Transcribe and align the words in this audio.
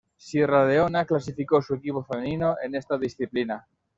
Sierra 0.17 0.65
Leona 0.65 1.05
clasificó 1.05 1.61
su 1.61 1.75
equipo 1.75 2.03
femenino 2.03 2.55
en 2.63 2.73
esta 2.73 2.97
disciplina. 2.97 3.67